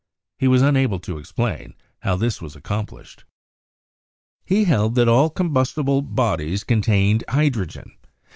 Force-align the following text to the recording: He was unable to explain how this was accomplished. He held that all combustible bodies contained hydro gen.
He 0.39 0.47
was 0.47 0.63
unable 0.63 0.97
to 1.01 1.19
explain 1.19 1.75
how 1.99 2.15
this 2.15 2.41
was 2.41 2.55
accomplished. 2.55 3.23
He 4.43 4.63
held 4.63 4.95
that 4.95 5.07
all 5.07 5.29
combustible 5.29 6.01
bodies 6.01 6.63
contained 6.63 7.23
hydro 7.29 7.65
gen. 7.65 7.91